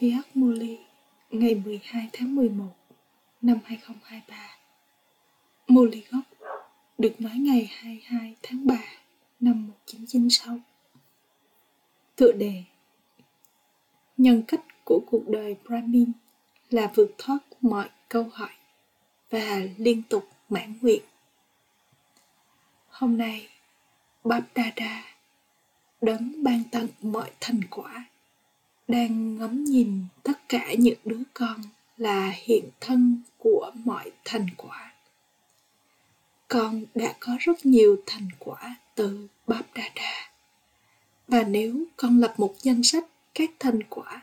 [0.00, 0.78] Naviat Muli
[1.30, 2.64] ngày 12 tháng 11
[3.42, 4.36] năm 2023
[5.68, 6.20] Muli gốc
[6.98, 8.74] được nói ngày 22 tháng 3
[9.40, 10.58] năm 1996
[12.16, 12.62] Tựa đề
[14.16, 16.12] Nhân cách của cuộc đời Brahmin
[16.70, 18.52] là vượt thoát mọi câu hỏi
[19.30, 21.02] và liên tục mãn nguyện.
[22.88, 23.48] Hôm nay,
[24.24, 25.04] Bab Dada
[26.00, 28.06] đấng ban tặng mọi thành quả
[28.88, 31.56] đang ngắm nhìn tất cả những đứa con
[31.96, 34.86] là hiện thân của mọi thành quả
[36.48, 40.30] con đã có rất nhiều thành quả từ Báp Đa Đa.
[41.28, 43.04] Và nếu con lập một danh sách
[43.34, 44.22] các thành quả,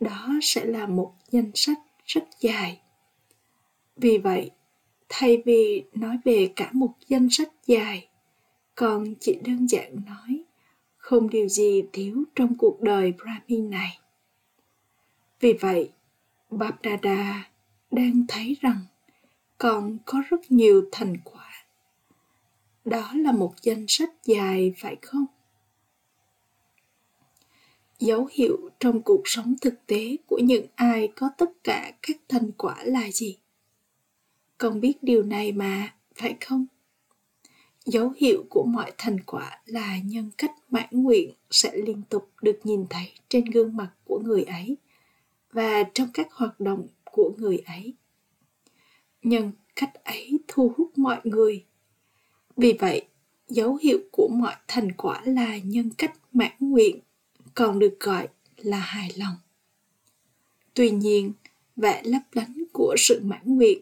[0.00, 2.80] đó sẽ là một danh sách rất dài.
[3.96, 4.50] Vì vậy,
[5.08, 8.08] thay vì nói về cả một danh sách dài,
[8.74, 10.42] con chỉ đơn giản nói
[11.02, 13.98] không điều gì thiếu trong cuộc đời Brahmin này.
[15.40, 15.92] Vì vậy,
[16.50, 17.50] babdada
[17.90, 18.80] đang thấy rằng
[19.58, 21.52] còn có rất nhiều thành quả.
[22.84, 25.26] Đó là một danh sách dài phải không?
[27.98, 32.52] Dấu hiệu trong cuộc sống thực tế của những ai có tất cả các thành
[32.52, 33.38] quả là gì?
[34.58, 36.66] Con biết điều này mà, phải không?
[37.84, 42.60] Dấu hiệu của mọi thành quả là nhân cách mãn nguyện sẽ liên tục được
[42.64, 44.76] nhìn thấy trên gương mặt của người ấy
[45.52, 47.94] và trong các hoạt động của người ấy.
[49.22, 51.64] Nhân cách ấy thu hút mọi người.
[52.56, 53.06] Vì vậy,
[53.48, 57.00] dấu hiệu của mọi thành quả là nhân cách mãn nguyện
[57.54, 59.34] còn được gọi là hài lòng.
[60.74, 61.32] Tuy nhiên,
[61.76, 63.78] vẻ lấp lánh của sự mãn nguyện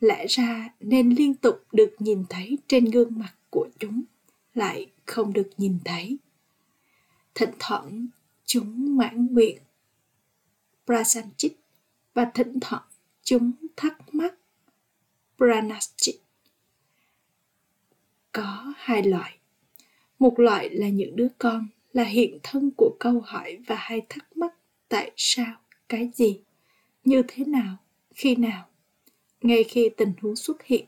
[0.00, 4.02] lẽ ra nên liên tục được nhìn thấy trên gương mặt của chúng
[4.54, 6.18] lại không được nhìn thấy.
[7.34, 8.06] Thỉnh thoảng
[8.44, 9.58] chúng mãn nguyện
[10.86, 11.52] prasanchit
[12.14, 12.88] và thỉnh thoảng
[13.22, 14.34] chúng thắc mắc
[15.36, 16.24] pranachit
[18.34, 19.38] có hai loại.
[20.18, 24.36] Một loại là những đứa con là hiện thân của câu hỏi và hay thắc
[24.36, 24.54] mắc
[24.88, 25.54] tại sao,
[25.88, 26.40] cái gì,
[27.04, 27.76] như thế nào,
[28.14, 28.68] khi nào.
[29.40, 30.84] Ngay khi tình huống xuất hiện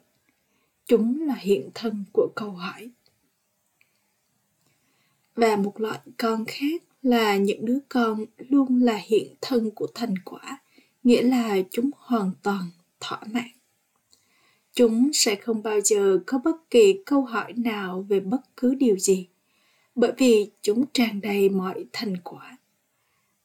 [0.87, 2.91] chúng là hiện thân của câu hỏi.
[5.35, 10.15] Và một loại con khác là những đứa con luôn là hiện thân của thành
[10.25, 10.59] quả,
[11.03, 12.71] nghĩa là chúng hoàn toàn
[13.01, 13.49] thỏa mãn.
[14.73, 18.99] Chúng sẽ không bao giờ có bất kỳ câu hỏi nào về bất cứ điều
[18.99, 19.29] gì,
[19.95, 22.57] bởi vì chúng tràn đầy mọi thành quả.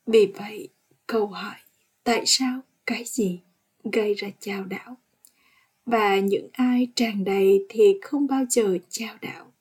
[0.06, 0.70] Vì vậy,
[1.08, 1.56] câu hỏi
[2.04, 3.40] tại sao cái gì
[3.84, 4.98] gây ra chao đảo?
[5.86, 9.52] Và những ai tràn đầy thì không bao giờ trao đạo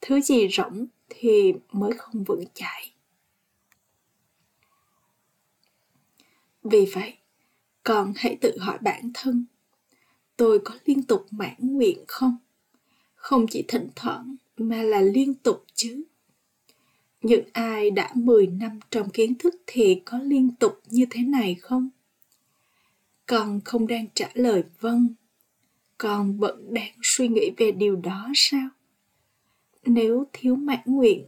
[0.00, 2.92] thứ gì rỗng thì mới không vững chãi.
[6.64, 7.14] Vì vậy,
[7.82, 9.44] con hãy tự hỏi bản thân,
[10.36, 12.36] tôi có liên tục mãn nguyện không?
[13.14, 16.02] Không chỉ thỉnh thoảng mà là liên tục chứ.
[17.22, 21.54] Những ai đã 10 năm trong kiến thức thì có liên tục như thế này
[21.54, 21.88] không?
[23.26, 25.08] Con không đang trả lời vâng
[26.02, 28.68] con vẫn đang suy nghĩ về điều đó sao?
[29.84, 31.26] Nếu thiếu mãn nguyện,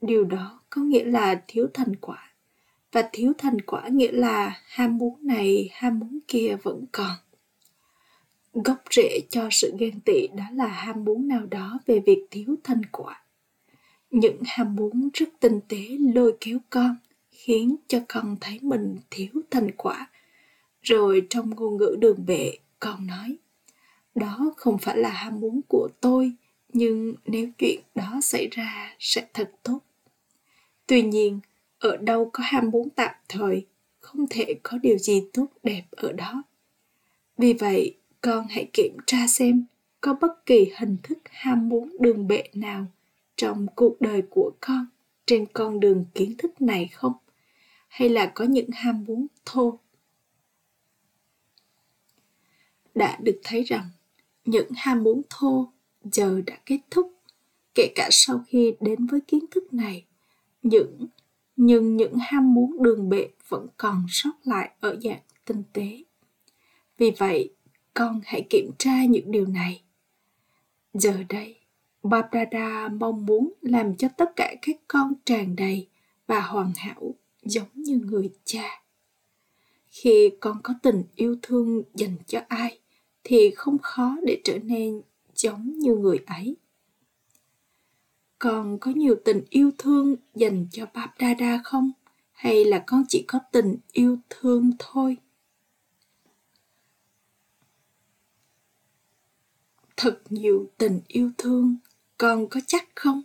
[0.00, 2.32] điều đó có nghĩa là thiếu thành quả.
[2.92, 7.16] Và thiếu thành quả nghĩa là ham muốn này, ham muốn kia vẫn còn.
[8.52, 12.56] Gốc rễ cho sự ghen tị đó là ham muốn nào đó về việc thiếu
[12.64, 13.22] thành quả.
[14.10, 16.96] Những ham muốn rất tinh tế lôi kéo con,
[17.30, 20.06] khiến cho con thấy mình thiếu thành quả.
[20.82, 23.36] Rồi trong ngôn ngữ đường bệ, con nói
[24.14, 26.32] đó không phải là ham muốn của tôi,
[26.72, 29.80] nhưng nếu chuyện đó xảy ra sẽ thật tốt.
[30.86, 31.40] Tuy nhiên,
[31.78, 33.66] ở đâu có ham muốn tạm thời,
[34.00, 36.42] không thể có điều gì tốt đẹp ở đó.
[37.38, 39.64] Vì vậy, con hãy kiểm tra xem
[40.00, 42.86] có bất kỳ hình thức ham muốn đường bệ nào
[43.36, 44.86] trong cuộc đời của con
[45.26, 47.12] trên con đường kiến thức này không?
[47.88, 49.78] Hay là có những ham muốn thô
[52.94, 53.90] đã được thấy rằng
[54.44, 55.72] những ham muốn thô
[56.04, 57.12] giờ đã kết thúc.
[57.74, 60.04] Kể cả sau khi đến với kiến thức này
[60.62, 61.06] những
[61.56, 66.04] nhưng những ham muốn đường bệ vẫn còn sót lại ở dạng tinh tế.
[66.98, 67.54] Vì vậy
[67.94, 69.82] con hãy kiểm tra những điều này.
[70.94, 71.56] Giờ đây
[72.02, 75.88] Babdada mong muốn làm cho tất cả các con tràn đầy
[76.26, 78.82] và hoàn hảo giống như người cha.
[79.86, 82.78] Khi con có tình yêu thương dành cho ai,
[83.24, 85.02] thì không khó để trở nên
[85.34, 86.56] giống như người ấy.
[88.38, 91.92] Còn có nhiều tình yêu thương dành cho Bap Dada không?
[92.34, 95.16] hay là con chỉ có tình yêu thương thôi?
[99.96, 101.76] Thật nhiều tình yêu thương,
[102.18, 103.22] con có chắc không?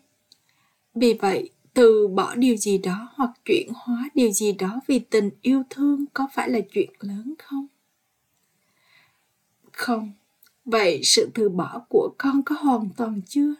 [0.95, 5.29] Vì vậy, từ bỏ điều gì đó hoặc chuyển hóa điều gì đó vì tình
[5.41, 7.67] yêu thương có phải là chuyện lớn không?
[9.79, 10.11] Không?
[10.65, 13.53] Vậy sự từ bỏ của con có hoàn toàn chưa?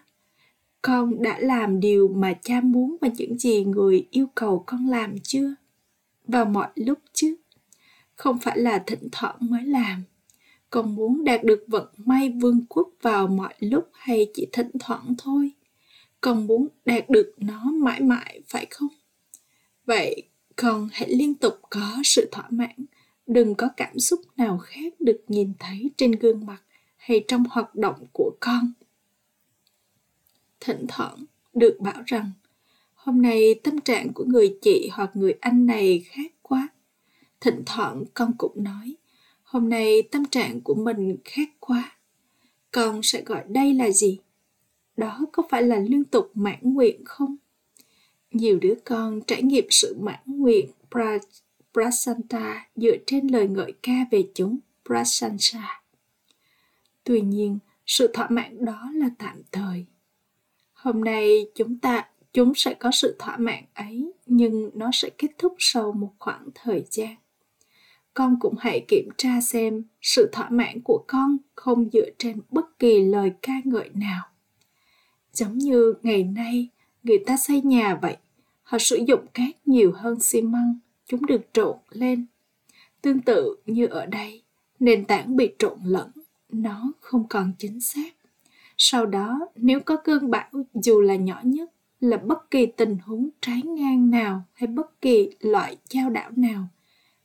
[0.81, 5.19] Con đã làm điều mà cha muốn và những gì người yêu cầu con làm
[5.24, 5.56] chưa?
[6.27, 7.36] Vào mọi lúc chứ.
[8.16, 10.04] Không phải là thỉnh thoảng mới làm.
[10.69, 15.16] Con muốn đạt được vận may vương quốc vào mọi lúc hay chỉ thỉnh thoảng
[15.18, 15.51] thôi?
[16.21, 18.89] Con muốn đạt được nó mãi mãi, phải không?
[19.86, 20.24] Vậy
[20.56, 22.86] con hãy liên tục có sự thỏa mãn
[23.29, 26.61] đừng có cảm xúc nào khác được nhìn thấy trên gương mặt
[26.97, 28.73] hay trong hoạt động của con.
[30.59, 32.31] Thỉnh thoảng được bảo rằng,
[32.93, 36.67] hôm nay tâm trạng của người chị hoặc người anh này khác quá.
[37.41, 38.95] Thỉnh thoảng con cũng nói,
[39.43, 41.97] hôm nay tâm trạng của mình khác quá.
[42.71, 44.19] Con sẽ gọi đây là gì?
[44.97, 47.35] Đó có phải là liên tục mãn nguyện không?
[48.31, 50.69] Nhiều đứa con trải nghiệm sự mãn nguyện
[51.74, 55.80] prasanta dựa trên lời ngợi ca về chúng prasansa
[57.10, 59.86] tuy nhiên, sự thỏa mãn đó là tạm thời.
[60.74, 65.27] Hôm nay chúng ta, chúng sẽ có sự thỏa mãn ấy, nhưng nó sẽ kết
[65.38, 67.16] thúc sau một khoảng thời gian.
[68.13, 72.80] Con cũng hãy kiểm tra xem sự thỏa mãn của con không dựa trên bất
[72.80, 74.24] kỳ lời ca ngợi nào.
[75.33, 76.69] Giống như ngày nay,
[77.04, 78.18] người ta xây nhà vậy.
[78.63, 82.25] Họ sử dụng cát nhiều hơn xi măng chúng được trộn lên.
[83.01, 84.44] Tương tự như ở đây,
[84.79, 86.11] nền tảng bị trộn lẫn,
[86.50, 88.15] nó không còn chính xác.
[88.77, 93.29] Sau đó, nếu có cơn bão, dù là nhỏ nhất, là bất kỳ tình huống
[93.41, 96.67] trái ngang nào hay bất kỳ loại trao đảo nào,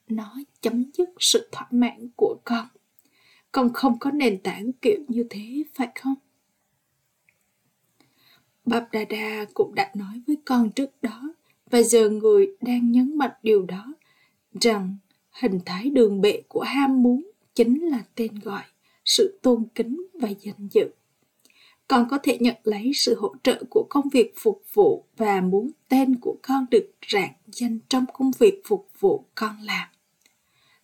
[0.08, 2.66] nó chấm dứt sự thỏa mãn của con.
[3.52, 6.14] Con không có nền tảng kiểu như thế, phải không?
[8.64, 11.34] Bab Dada cũng đã nói với con trước đó
[11.70, 13.94] và giờ người đang nhấn mạnh điều đó,
[14.60, 14.96] rằng
[15.30, 18.62] hình thái đường bệ của ham muốn chính là tên gọi,
[19.04, 20.90] sự tôn kính và danh dự.
[21.88, 25.70] Con có thể nhận lấy sự hỗ trợ của công việc phục vụ và muốn
[25.88, 29.88] tên của con được rạng danh trong công việc phục vụ con làm.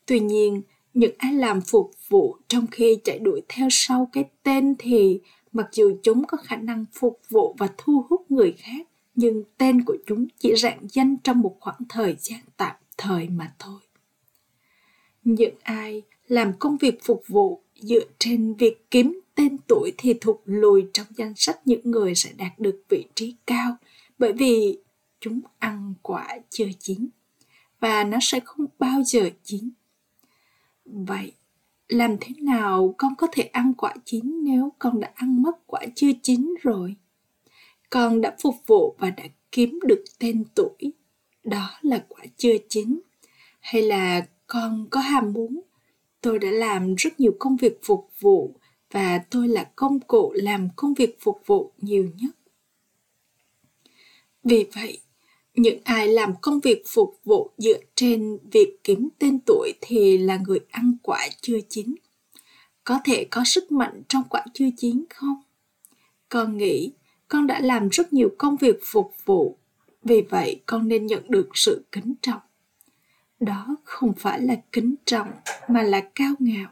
[0.07, 0.63] Tuy nhiên,
[0.95, 5.21] những ai làm phục vụ trong khi chạy đuổi theo sau cái tên thì
[5.53, 8.90] mặc dù chúng có khả năng phục vụ và thu hút người khác
[9.21, 13.55] nhưng tên của chúng chỉ rạng danh trong một khoảng thời gian tạm thời mà
[13.59, 13.81] thôi.
[15.25, 20.37] Những ai làm công việc phục vụ dựa trên việc kiếm tên tuổi thì thụt
[20.45, 23.77] lùi trong danh sách những người sẽ đạt được vị trí cao,
[24.19, 24.79] bởi vì
[25.21, 27.09] chúng ăn quả chưa chín
[27.81, 29.71] và nó sẽ không bao giờ chín.
[30.85, 31.33] Vậy,
[31.89, 35.81] làm thế nào con có thể ăn quả chín nếu con đã ăn mất quả
[35.95, 36.95] chưa chín rồi?
[37.91, 40.93] Con đã phục vụ và đã kiếm được tên tuổi.
[41.45, 43.01] Đó là quả chưa chín.
[43.61, 45.61] Hay là con có ham muốn?
[46.21, 48.57] Tôi đã làm rất nhiều công việc phục vụ
[48.91, 52.31] và tôi là công cụ làm công việc phục vụ nhiều nhất.
[54.45, 55.01] Vì vậy,
[55.55, 60.39] những ai làm công việc phục vụ dựa trên việc kiếm tên tuổi thì là
[60.47, 61.95] người ăn quả chưa chín.
[62.85, 65.43] Có thể có sức mạnh trong quả chưa chín không?
[66.29, 66.93] Con nghĩ
[67.31, 69.59] con đã làm rất nhiều công việc phục vụ
[70.03, 72.41] vì vậy, con nên nhận được sự kính trọng
[73.41, 75.31] đó không phải là kính trọng,
[75.69, 76.69] mà là cao ngạo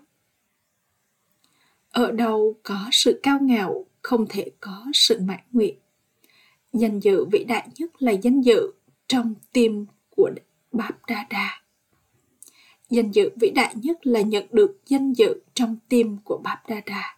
[1.90, 5.78] ở đâu có sự cao ngạo, không thể có sự mãn nguyện
[6.72, 8.72] danh dự vĩ đại nhất là danh dự
[9.06, 9.86] trong tim
[10.16, 10.30] của
[10.72, 11.62] Báp Đa Đa.
[12.90, 16.80] Danh dự vĩ đại nhất là nhận được danh dự trong tim của Báp Đa
[16.86, 17.17] Đa.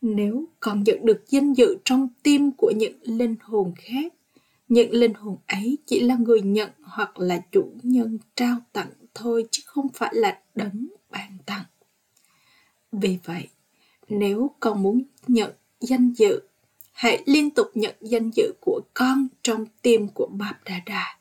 [0.00, 4.14] Nếu còn nhận được danh dự trong tim của những linh hồn khác,
[4.68, 9.46] những linh hồn ấy chỉ là người nhận hoặc là chủ nhân trao tặng thôi
[9.50, 11.64] chứ không phải là đấng ban tặng.
[12.92, 13.48] Vì vậy,
[14.08, 15.50] nếu con muốn nhận
[15.80, 16.40] danh dự
[16.92, 21.18] hãy liên tục nhận danh dự của con trong tim của Bap Đà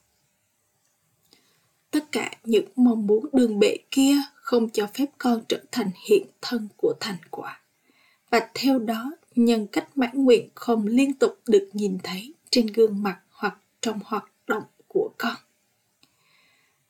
[1.91, 6.27] Tất cả những mong muốn đường bệ kia không cho phép con trở thành hiện
[6.41, 7.61] thân của thành quả.
[8.31, 13.03] Và theo đó, nhân cách mãn nguyện không liên tục được nhìn thấy trên gương
[13.03, 15.35] mặt hoặc trong hoạt động của con.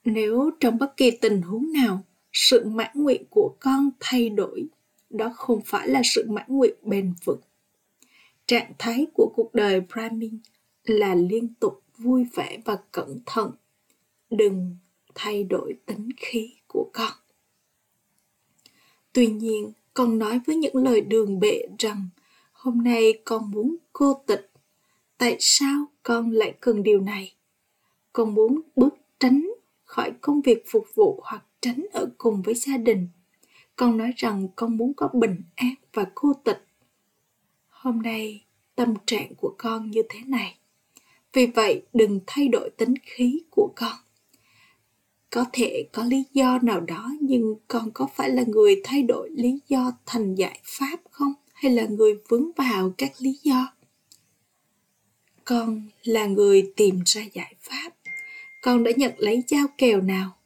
[0.06, 2.04] Nếu trong bất kỳ tình huống nào,
[2.34, 4.68] sự mãn nguyện của con thay đổi,
[5.10, 7.42] đó không phải là sự mãn nguyện bền vững.
[8.46, 10.40] Trạng thái của cuộc đời Brahmin
[10.84, 13.52] là liên tục vui vẻ và cẩn thận.
[14.30, 14.78] Đừng
[15.16, 17.12] thay đổi tính khí của con.
[19.14, 22.10] Tuy nhiên con nói với những lời đường bệ rằng,
[22.52, 24.52] hôm nay con muốn cô tịch.
[25.18, 27.34] Tại sao con lại cần điều này?
[28.14, 29.52] Con muốn bước tránh
[29.86, 33.08] khỏi công việc phục vụ hoặc tránh ở cùng với gia đình.
[33.76, 36.66] Con nói rằng con muốn có bình an và cô tịch.
[37.70, 40.58] Hôm nay tâm trạng của con như thế này.
[41.34, 43.96] Vì vậy đừng thay đổi tính khí của con
[45.38, 49.30] có thể có lý do nào đó, nhưng con có phải là người thay đổi
[49.30, 51.34] lý do thành giải pháp không?
[51.54, 53.74] Hay là người vướng vào các lý do?
[55.46, 57.90] Con là người tìm ra giải pháp.
[58.62, 60.38] Con đã nhận lấy dao kèo nào?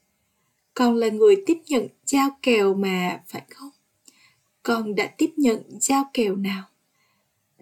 [0.74, 3.72] Con là người tiếp nhận dao kèo mà, phải không?
[4.64, 6.64] Con đã tiếp nhận dao kèo nào?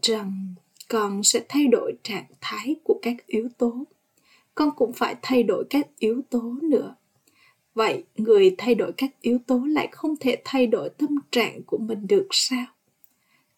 [0.02, 0.54] Rằng
[0.88, 3.84] con sẽ thay đổi trạng thái của các yếu tố.
[4.56, 6.96] Con cũng phải thay đổi các yếu tố nữa
[7.74, 11.78] vậy người thay đổi các yếu tố lại không thể thay đổi tâm trạng của
[11.78, 12.66] mình được sao?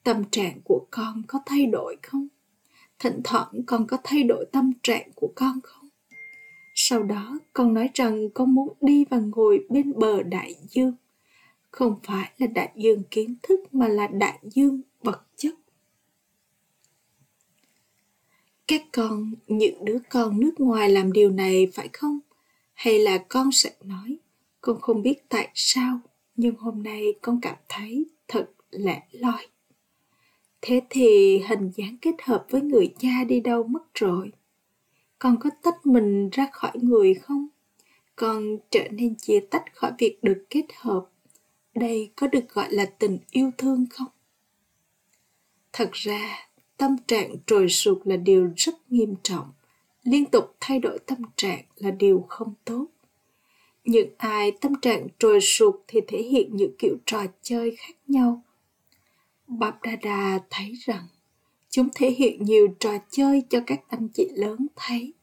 [0.03, 2.27] Tâm trạng của con có thay đổi không?
[2.99, 5.89] Thỉnh thoảng con có thay đổi tâm trạng của con không?
[6.75, 10.93] Sau đó, con nói rằng con muốn đi và ngồi bên bờ đại dương.
[11.71, 15.55] Không phải là đại dương kiến thức, mà là đại dương vật chất.
[18.67, 22.19] Các con, những đứa con nước ngoài làm điều này phải không?
[22.81, 24.17] Hay là con sẽ nói,
[24.61, 25.99] con không biết tại sao,
[26.35, 29.47] nhưng hôm nay con cảm thấy thật lẻ loi.
[30.61, 34.31] Thế thì hình dáng kết hợp với người cha đi đâu mất rồi?
[35.19, 37.47] Con có tách mình ra khỏi người không?
[38.15, 41.05] Con trở nên chia tách khỏi việc được kết hợp.
[41.75, 44.11] Đây có được gọi là tình yêu thương không?
[45.73, 49.51] Thật ra, tâm trạng trồi sụt là điều rất nghiêm trọng
[50.03, 52.87] liên tục thay đổi tâm trạng là điều không tốt
[53.83, 58.43] những ai tâm trạng trồi sụt thì thể hiện những kiểu trò chơi khác nhau
[59.59, 61.07] Bàp đà đà thấy rằng
[61.69, 65.13] chúng thể hiện nhiều trò chơi cho các anh chị lớn thấy,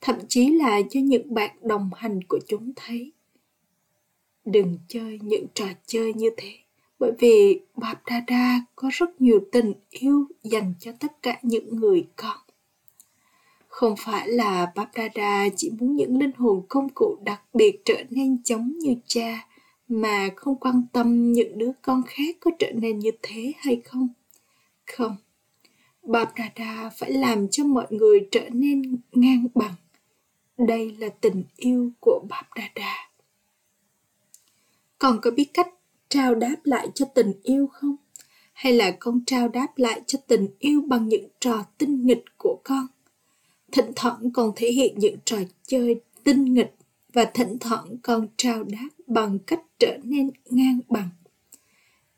[0.00, 3.12] thậm chí là cho những bạn đồng hành của chúng thấy.
[4.44, 6.52] Đừng chơi những trò chơi như thế,
[6.98, 11.76] bởi vì bạp đà đa có rất nhiều tình yêu dành cho tất cả những
[11.76, 12.38] người con.
[13.74, 18.38] Không phải là Babrada chỉ muốn những linh hồn công cụ đặc biệt trở nên
[18.44, 19.48] giống như cha,
[19.88, 24.08] mà không quan tâm những đứa con khác có trở nên như thế hay không
[24.86, 25.16] không
[26.02, 29.74] Babrada phải làm cho mọi người trở nên ngang bằng.
[30.58, 33.10] Đây là tình yêu của Babrada
[34.98, 35.68] Con có biết cách
[36.08, 37.96] trao đáp lại cho tình yêu không?
[38.52, 42.60] Hay là con trao đáp lại cho tình yêu bằng những trò tinh nghịch của
[42.64, 42.86] con?
[43.74, 46.74] Thỉnh thoảng còn thể hiện những trò chơi tinh nghịch
[47.12, 51.08] và thỉnh thoảng còn trao đáp bằng cách trở nên ngang bằng.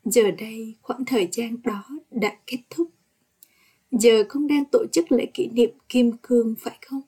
[0.03, 2.87] Giờ đây, khoảng thời gian đó đã kết thúc.
[3.91, 7.01] Giờ con đang tổ chức lễ kỷ niệm Kim Cương phải không?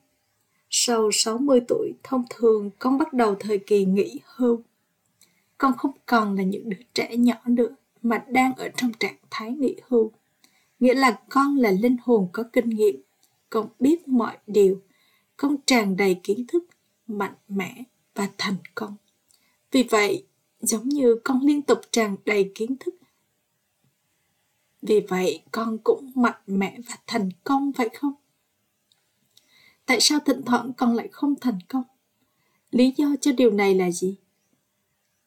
[0.70, 4.62] Sau 60 tuổi, thông thường con bắt đầu thời kỳ nghỉ hưu.
[5.58, 9.52] Con không còn là những đứa trẻ nhỏ nữa mà đang ở trong trạng thái
[9.52, 10.12] nghỉ hưu.
[10.80, 13.02] Nghĩa là con là linh hồn có kinh nghiệm,
[13.50, 14.82] con biết mọi điều,
[15.36, 16.64] con tràn đầy kiến thức,
[17.06, 18.96] mạnh mẽ và thành công.
[19.70, 20.26] Vì vậy,
[20.60, 22.94] giống như con liên tục tràn đầy kiến thức.
[24.82, 28.12] Vì vậy, con cũng mạnh mẽ và thành công phải không?
[29.86, 31.84] Tại sao thỉnh thoảng con lại không thành công?
[32.70, 34.16] Lý do cho điều này là gì?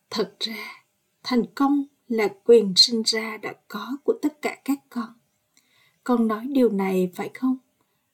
[0.09, 0.85] Thật ra,
[1.23, 5.13] thành công là quyền sinh ra đã có của tất cả các con.
[6.03, 7.57] Con nói điều này phải không?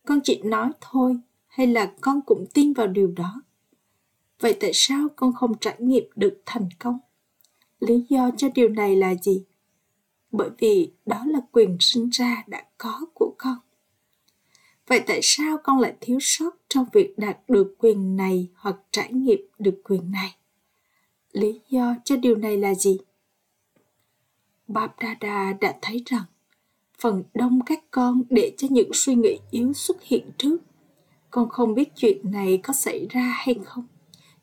[0.10, 3.42] Con chỉ nói thôi hay là con cũng tin vào điều đó?
[4.40, 7.00] Vậy tại sao con không trải nghiệm được thành công?
[7.80, 9.46] Lý do cho điều này là gì?
[10.32, 13.58] Bởi vì đó là quyền sinh ra đã có của con.
[14.88, 19.14] Vậy tại sao con lại thiếu sót trong việc đạt được quyền này hoặc trải
[19.14, 20.36] nghiệm được quyền này?
[21.32, 22.98] Lý do cho điều này là gì?
[24.68, 26.26] babdada đã thấy rằng
[27.02, 30.58] phần đông các con để cho những suy nghĩ yếu xuất hiện trước.
[31.32, 33.86] Con không biết chuyện này có xảy ra hay không.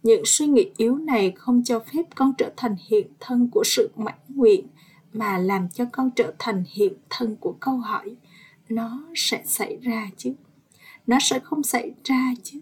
[0.02, 3.90] Những suy nghĩ yếu này không cho phép con trở thành hiện thân của sự
[3.96, 4.66] mãn nguyện,
[5.12, 8.16] mà làm cho con trở thành hiện thân của câu hỏi,
[8.68, 10.34] nó sẽ xảy ra chứ?
[11.06, 12.60] Nó sẽ không xảy ra chứ?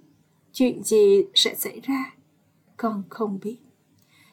[0.53, 2.15] Chuyện gì sẽ xảy ra?
[2.77, 3.57] Con không biết.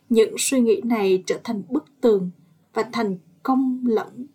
[0.09, 2.31] Những suy nghĩ này trở thành bức tường
[2.73, 4.27] và thành công lẫn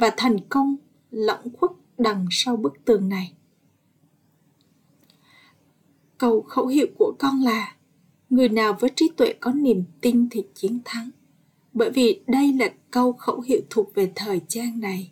[0.00, 0.76] và thành công
[1.10, 3.32] lẫn khuất đằng sau bức tường này.
[6.18, 7.76] Câu khẩu hiệu của con là,
[8.30, 11.10] người nào với trí tuệ có niềm tin thì chiến thắng.
[11.72, 15.10] Bởi vì đây là câu khẩu hiệu thuộc về thời gian này,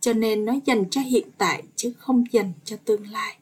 [0.00, 3.36] cho nên nó dành cho hiện tại chứ không dành cho tương lai.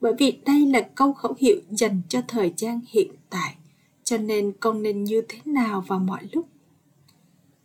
[0.00, 3.56] Bởi vì đây là câu khẩu hiệu dành cho thời gian hiện tại,
[4.04, 6.48] cho nên con nên như thế nào vào mọi lúc?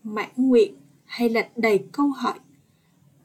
[0.04, 0.74] Mãn nguyện
[1.12, 2.40] hay là đầy câu hỏi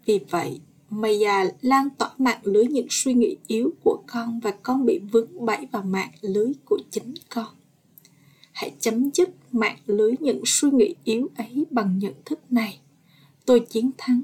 [0.04, 4.86] vì vậy, Maya lan tỏa mạng lưới những suy nghĩ yếu của con và con
[4.86, 7.46] bị vướng bẫy vào mạng lưới của chính con.
[8.52, 12.80] Hãy chấm dứt mạng lưới những suy nghĩ yếu ấy bằng nhận thức này.
[13.44, 14.22] Tôi chiến thắng.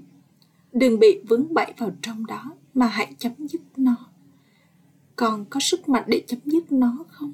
[0.72, 3.96] Đừng bị vướng bẫy vào trong đó, mà hãy chấm dứt nó.
[5.16, 7.32] Còn có sức mạnh để chấm dứt nó không?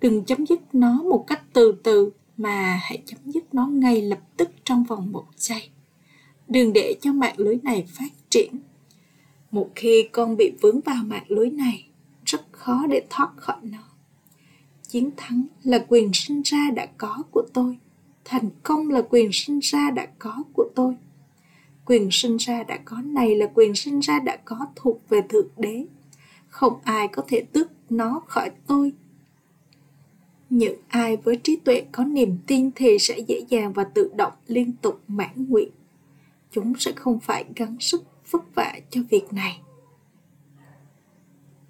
[0.00, 2.10] Đừng chấm dứt nó một cách từ từ
[2.42, 5.62] mà hãy chấm dứt nó ngay lập tức trong vòng một giây.
[6.48, 8.54] Đừng để cho mạng lưới này phát triển.
[9.50, 11.86] Một khi con bị vướng vào mạng lưới này,
[12.26, 13.82] rất khó để thoát khỏi nó.
[14.88, 17.78] Chiến thắng là quyền sinh ra đã có của tôi.
[18.24, 20.94] Thành công là quyền sinh ra đã có của tôi.
[21.86, 25.48] Quyền sinh ra đã có này là quyền sinh ra đã có thuộc về thượng
[25.56, 25.86] đế.
[26.48, 28.92] Không ai có thể tước nó khỏi tôi
[30.52, 34.32] những ai với trí tuệ có niềm tin thì sẽ dễ dàng và tự động
[34.46, 35.68] liên tục mãn nguyện.
[36.50, 39.60] Chúng sẽ không phải gắng sức vất vả cho việc này.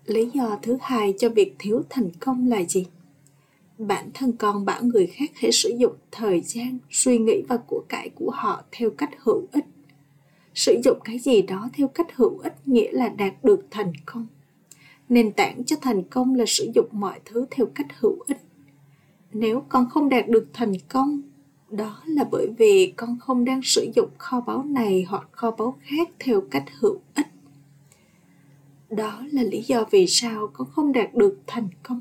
[0.06, 2.86] Lý do thứ hai cho việc thiếu thành công là gì?
[3.78, 7.84] Bản thân con bảo người khác hãy sử dụng thời gian, suy nghĩ và của
[7.88, 9.64] cải của họ theo cách hữu ích.
[10.54, 14.26] Sử dụng cái gì đó theo cách hữu ích nghĩa là đạt được thành công.
[15.08, 18.38] Nền tảng cho thành công là sử dụng mọi thứ theo cách hữu ích
[19.32, 21.22] nếu con không đạt được thành công,
[21.70, 25.76] đó là bởi vì con không đang sử dụng kho báu này hoặc kho báu
[25.82, 27.26] khác theo cách hữu ích.
[28.90, 32.00] Đó là lý do vì sao con không đạt được thành công.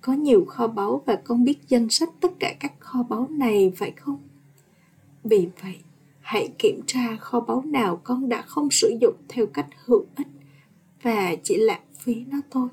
[0.00, 3.72] Có nhiều kho báu và con biết danh sách tất cả các kho báu này,
[3.76, 4.18] phải không?
[5.24, 5.78] Vì vậy,
[6.20, 10.28] hãy kiểm tra kho báu nào con đã không sử dụng theo cách hữu ích
[11.02, 12.68] và chỉ lãng phí nó thôi.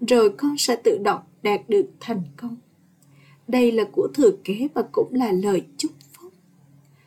[0.00, 2.56] Rồi con sẽ tự động đạt được thành công
[3.48, 6.32] đây là của thừa kế và cũng là lời chúc phúc.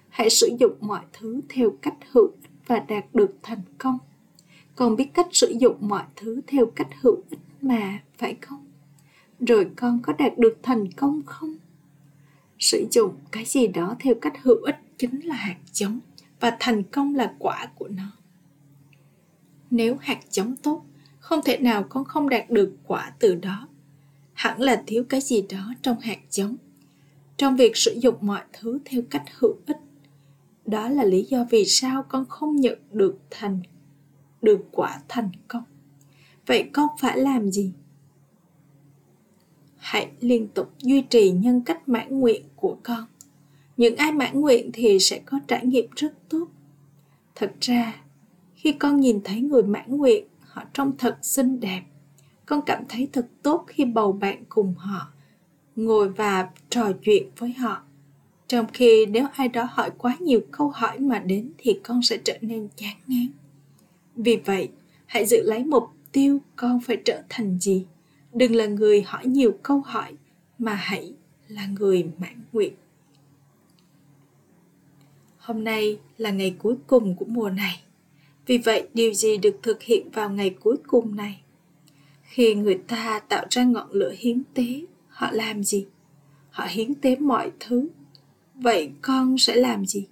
[0.10, 3.98] Hãy sử dụng mọi thứ theo cách hữu ích và đạt được thành công.
[4.76, 8.66] Con biết cách sử dụng mọi thứ theo cách hữu ích mà, phải không?
[9.40, 11.56] Rồi con có đạt được thành công không?
[12.60, 16.00] Sử dụng cái gì đó theo cách hữu ích chính là hạt giống
[16.40, 18.12] và thành công là quả của nó.
[19.72, 20.86] Nếu hạt giống tốt,
[21.20, 23.68] không thể nào con không đạt được quả từ đó
[24.38, 26.56] hẳn là thiếu cái gì đó trong hạt giống,
[27.38, 29.78] trong việc sử dụng mọi thứ theo cách hữu ích.
[30.66, 33.60] Đó là lý do vì sao con không nhận được thành,
[34.42, 35.64] được quả thành công.
[36.46, 37.72] Vậy con phải làm gì?
[39.78, 43.06] Hãy liên tục duy trì nhân cách mãn nguyện của con.
[43.78, 46.48] Những ai mãn nguyện thì sẽ có trải nghiệm rất tốt.
[47.36, 48.02] Thật ra,
[48.56, 51.82] khi con nhìn thấy người mãn nguyện, họ trông thật xinh đẹp
[52.48, 55.08] con cảm thấy thật tốt khi bầu bạn cùng họ,
[55.76, 57.82] ngồi và trò chuyện với họ.
[58.48, 62.18] Trong khi nếu ai đó hỏi quá nhiều câu hỏi mà đến thì con sẽ
[62.26, 63.28] trở nên chán ngán.
[64.16, 64.70] Vì vậy,
[65.06, 67.86] hãy giữ lấy mục tiêu con phải trở thành gì.
[68.34, 70.14] Đừng là người hỏi nhiều câu hỏi,
[70.60, 71.14] mà hãy
[71.48, 72.74] là người mãn nguyện.
[75.38, 77.82] Hôm nay là ngày cuối cùng của mùa này.
[78.46, 81.42] Vì vậy, điều gì được thực hiện vào ngày cuối cùng này
[82.28, 84.82] khi người ta tạo ra ngọn lửa hiến tế.
[85.08, 85.86] Họ làm gì?
[86.50, 87.88] Họ hiến tế mọi thứ.
[88.56, 90.08] Vậy con sẽ làm gì?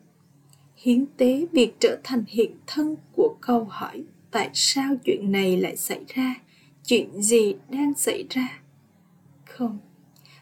[0.75, 5.77] Hiến tế việc trở thành hiện thân của câu hỏi tại sao chuyện này lại
[5.77, 6.35] xảy ra?
[6.83, 8.59] Chuyện gì đang xảy ra?
[9.45, 9.79] Không.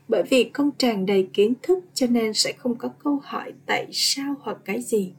[0.08, 3.88] Bởi vì con tràn đầy kiến thức cho nên sẽ không có câu hỏi tại
[3.92, 5.14] sao hoặc cái gì.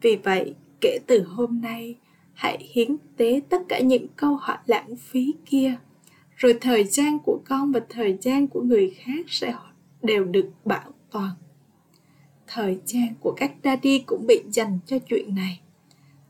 [0.00, 1.96] Vì vậy, kể từ hôm nay
[2.40, 5.74] hãy hiến tế tất cả những câu hỏi lãng phí kia.
[6.36, 9.54] Rồi thời gian của con và thời gian của người khác sẽ
[10.02, 11.30] đều được bảo toàn.
[12.46, 15.60] Thời gian của các daddy cũng bị dành cho chuyện này.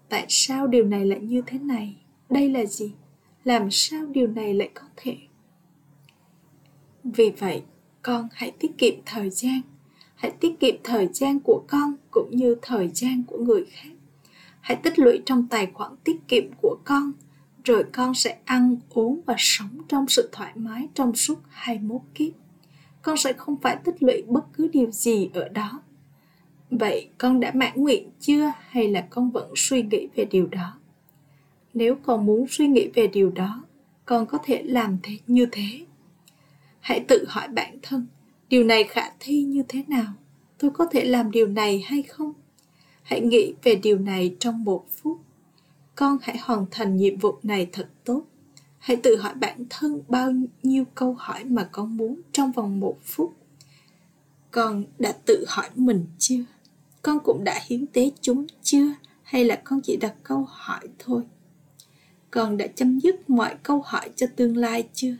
[0.08, 1.96] Tại sao điều này lại như thế này?
[2.30, 2.92] Đây là gì?
[3.44, 5.16] Làm sao điều này lại có thể?
[7.04, 7.62] Vì vậy,
[8.02, 9.60] con hãy tiết kiệm thời gian.
[10.14, 13.90] Hãy tiết kiệm thời gian của con cũng như thời gian của người khác
[14.60, 17.12] hãy tích lũy trong tài khoản tiết kiệm của con
[17.64, 22.32] rồi con sẽ ăn uống và sống trong sự thoải mái trong suốt 21 kiếp.
[23.02, 25.82] Con sẽ không phải tích lũy bất cứ điều gì ở đó.
[26.70, 30.78] Vậy con đã mãn nguyện chưa hay là con vẫn suy nghĩ về điều đó?
[31.74, 33.64] Nếu con muốn suy nghĩ về điều đó,
[34.04, 35.86] con có thể làm thế như thế
[36.80, 38.06] hãy tự hỏi bản thân
[38.48, 40.12] điều này khả thi như thế nào
[40.58, 42.32] tôi có thể làm điều này hay không
[43.10, 45.18] hãy nghĩ về điều này trong một phút.
[45.94, 48.22] Con hãy hoàn thành nhiệm vụ này thật tốt.
[48.78, 52.98] Hãy tự hỏi bản thân bao nhiêu câu hỏi mà con muốn trong vòng một
[53.02, 53.32] phút.
[54.50, 56.44] Con đã tự hỏi mình chưa?
[57.02, 58.94] Con cũng đã hiến tế chúng chưa?
[59.22, 61.22] Hay là con chỉ đặt câu hỏi thôi?
[62.30, 65.16] Con đã chấm dứt mọi câu hỏi cho tương lai chưa?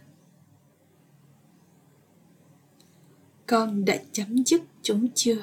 [3.47, 5.43] Con đã chấm dứt chúng chưa?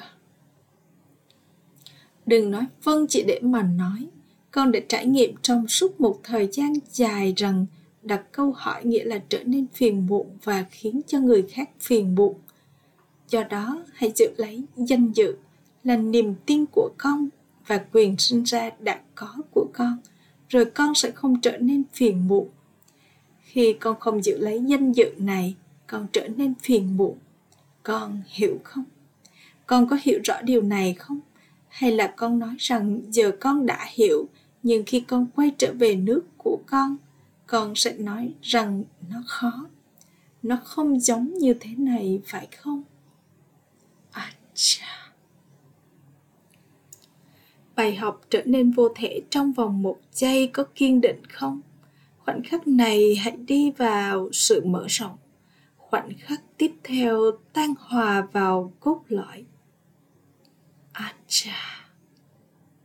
[2.28, 4.08] Đừng nói vâng chỉ để mà nói.
[4.50, 7.66] Con đã trải nghiệm trong suốt một thời gian dài rằng
[8.02, 12.14] đặt câu hỏi nghĩa là trở nên phiền muộn và khiến cho người khác phiền
[12.14, 12.34] muộn.
[13.28, 15.36] Do đó, hãy giữ lấy danh dự
[15.84, 17.28] là niềm tin của con
[17.66, 19.98] và quyền sinh ra đã có của con,
[20.48, 22.48] rồi con sẽ không trở nên phiền muộn.
[23.40, 25.54] Khi con không giữ lấy danh dự này,
[25.86, 27.18] con trở nên phiền muộn.
[27.82, 28.84] Con hiểu không?
[29.66, 31.20] Con có hiểu rõ điều này không?
[31.68, 34.28] Hay là con nói rằng giờ con đã hiểu,
[34.62, 36.96] nhưng khi con quay trở về nước của con
[37.46, 39.66] con sẽ nói rằng nó khó.
[40.42, 42.82] Nó không giống như thế này, phải không?
[44.10, 45.08] À chà
[47.78, 51.60] bài học trở nên vô thể trong vòng một giây có kiên định không?
[52.18, 55.16] Khoảnh khắc này, hãy đi vào sự mở rộng.
[55.76, 59.44] Khoảnh khắc tiếp theo tan hòa vào cốt lõi
[61.28, 61.86] chà.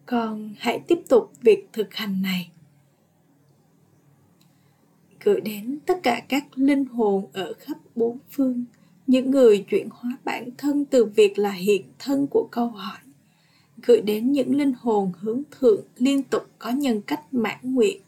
[0.06, 2.52] Con hãy tiếp tục việc thực hành này.
[5.24, 8.66] Gửi đến tất cả các linh hồn ở khắp bốn phương,
[9.08, 12.98] những người chuyển hóa bản thân từ việc là hiện thân của câu hỏi.
[13.88, 18.02] Gửi đến những linh hồn hướng thượng liên tục có nhân cách mãn nguyện.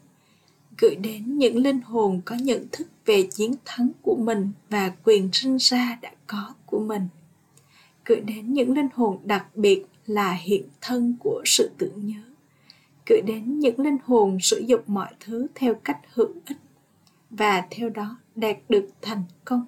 [0.78, 5.28] Gửi đến những linh hồn có nhận thức về chiến thắng của mình và quyền
[5.32, 7.08] sinh ra đã có của mình.
[8.04, 12.22] Gửi đến những linh hồn đặc biệt là hiện thân của sự tưởng nhớ,
[13.06, 16.56] gửi đến những linh hồn sử dụng mọi thứ theo cách hữu ích,
[17.30, 19.66] và theo đó đạt được thành công,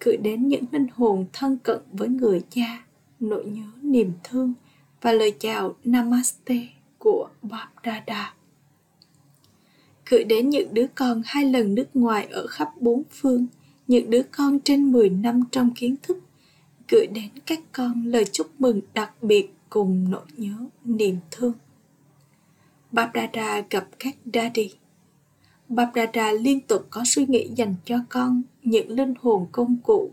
[0.00, 2.84] gửi đến những linh hồn thân cận với người cha,
[3.20, 4.54] nỗi nhớ, niềm thương
[5.00, 6.68] và lời chào namaste
[6.98, 8.34] của Bab Dada
[10.10, 13.46] gửi đến những đứa con hai lần nước ngoài ở khắp bốn phương,
[13.86, 16.18] những đứa con trên 10 năm trong kiến thức
[16.88, 21.52] gửi đến các con lời chúc mừng đặc biệt cùng nỗi nhớ niềm thương.
[22.92, 24.70] Babdada gặp các daddy.
[25.68, 30.10] Babdada liên tục có suy nghĩ dành cho con, những linh hồn công cụ,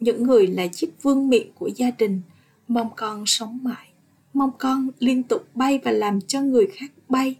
[0.00, 2.20] những người là chiếc vương miện của gia đình.
[2.68, 3.88] Mong con sống mãi.
[4.34, 7.36] Mong con liên tục bay và làm cho người khác bay.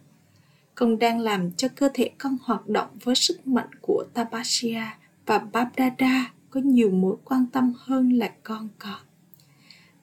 [0.75, 5.39] Con đang làm cho cơ thể con hoạt động với sức mạnh của Tapasya và
[5.39, 8.95] Babdada có nhiều mối quan tâm hơn là con có.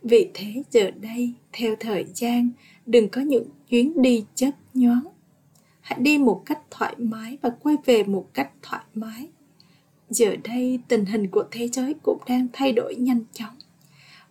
[0.03, 2.49] Vì thế giờ đây, theo thời gian,
[2.85, 5.07] đừng có những chuyến đi chớp nhoáng.
[5.81, 9.27] Hãy đi một cách thoải mái và quay về một cách thoải mái.
[10.09, 13.55] Giờ đây, tình hình của thế giới cũng đang thay đổi nhanh chóng.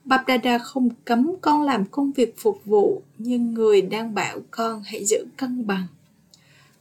[0.04, 4.38] bạch đà đà không cấm con làm công việc phục vụ, nhưng người đang bảo
[4.50, 5.86] con hãy giữ cân bằng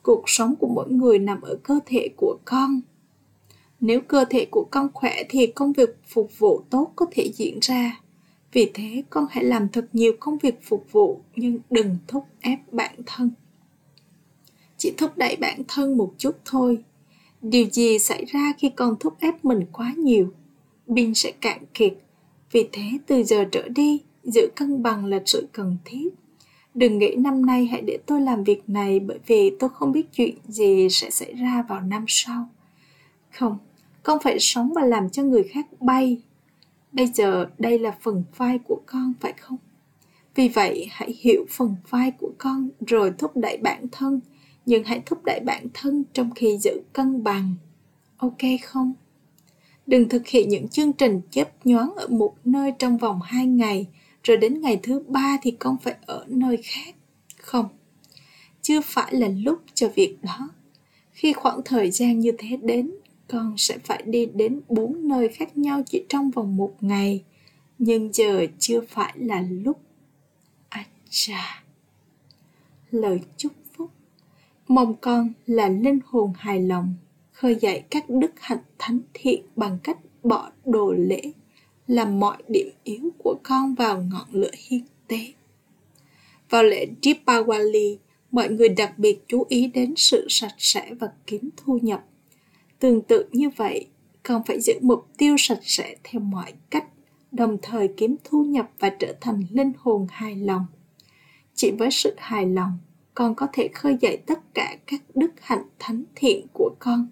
[0.03, 2.81] cuộc sống của mỗi người nằm ở cơ thể của con
[3.85, 7.59] nếu cơ thể của con khỏe thì công việc phục vụ tốt có thể diễn
[7.61, 8.01] ra.
[8.51, 12.59] Vì thế con hãy làm thật nhiều công việc phục vụ nhưng đừng thúc ép
[12.71, 13.31] bản thân.
[14.77, 16.83] Chỉ thúc đẩy bản thân một chút thôi.
[17.41, 20.33] Điều gì xảy ra khi con thúc ép mình quá nhiều?
[20.95, 21.93] Pin sẽ cạn kiệt.
[22.51, 26.09] Vì thế từ giờ trở đi giữ cân bằng là sự cần thiết.
[26.73, 30.05] Đừng nghĩ năm nay hãy để tôi làm việc này bởi vì tôi không biết
[30.11, 32.49] chuyện gì sẽ xảy ra vào năm sau.
[33.31, 33.57] Không,
[34.03, 36.21] con phải sống và làm cho người khác bay.
[36.91, 39.57] Bây giờ đây là phần vai của con phải không?
[40.35, 44.19] Vì vậy hãy hiểu phần vai của con rồi thúc đẩy bản thân,
[44.65, 47.55] nhưng hãy thúc đẩy bản thân trong khi giữ cân bằng.
[48.17, 48.93] Ok không?
[49.87, 53.87] Đừng thực hiện những chương trình chớp nhoáng ở một nơi trong vòng 2 ngày–
[54.23, 56.95] rồi đến ngày thứ ba thì con phải ở nơi khác
[57.37, 57.65] không
[58.61, 60.49] chưa phải là lúc cho việc đó
[61.11, 62.91] khi khoảng thời gian như thế đến
[63.33, 67.23] con sẽ phải đi đến bốn nơi khác nhau chỉ trong vòng một ngày
[67.77, 69.81] nhưng giờ chưa phải là lúc
[70.69, 71.63] a cha
[72.91, 73.91] lời chúc phúc
[74.67, 76.95] mong con là linh hồn hài lòng
[77.31, 81.21] khơi dậy các đức hạnh thánh thiện bằng cách bỏ đồ lễ
[81.87, 85.33] làm mọi điểm yếu của con vào ngọn lửa hiến tế.
[86.49, 87.97] Vào lễ Deepawali,
[88.31, 92.05] mọi người đặc biệt chú ý đến sự sạch sẽ và kiếm thu nhập.
[92.83, 93.87] Tương tự như vậy,
[94.23, 96.85] con phải giữ mục tiêu sạch sẽ theo mọi cách,
[97.31, 100.65] đồng thời kiếm thu nhập và trở thành linh hồn hài lòng.
[101.53, 102.77] Chỉ với sự hài lòng,
[103.13, 107.07] con có thể khơi dậy tất cả các đức hạnh thánh thiện của con.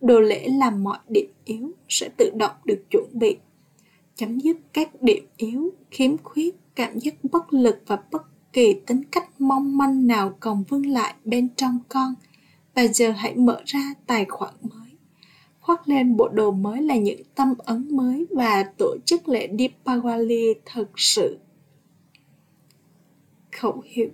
[0.00, 3.36] Đồ lễ làm mọi điểm yếu sẽ tự động được chuẩn bị.
[4.14, 9.02] Chấm dứt các điểm yếu, khiếm khuyết, cảm giác bất lực và bất kỳ tính
[9.10, 12.14] cách mong manh nào còn vương lại bên trong con
[12.74, 14.85] và giờ hãy mở ra tài khoản mới
[15.66, 20.54] khoác lên bộ đồ mới là những tâm ấn mới và tổ chức lễ Deepawali
[20.64, 21.38] thật sự.
[23.52, 24.08] Khẩu hiệu.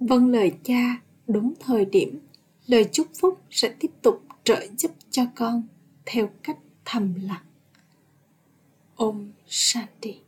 [0.00, 2.20] Vâng lời cha, đúng thời điểm.
[2.66, 5.62] Lời chúc phúc sẽ tiếp tục trợ giúp cho con
[6.06, 7.44] theo cách thầm lặng.
[8.96, 10.20] Om Shanti.